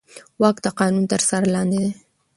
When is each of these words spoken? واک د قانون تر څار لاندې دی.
واک 0.41 0.57
د 0.65 0.67
قانون 0.79 1.03
تر 1.11 1.21
څار 1.27 1.43
لاندې 1.55 1.77
دی. 1.83 1.91